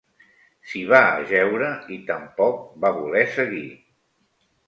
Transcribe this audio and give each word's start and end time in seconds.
S'hi 0.69 0.79
va 0.91 1.01
ajeure 1.17 1.67
i 1.97 1.99
tampoc 2.09 2.63
va 2.85 2.93
voler 2.97 3.23
seguir. 3.35 3.65